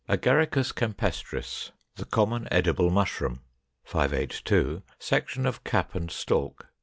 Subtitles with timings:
[0.09, 3.41] Agaricus campestris, the common edible Mushroom.
[3.83, 4.81] 582.
[4.97, 6.65] Section of cap and stalk.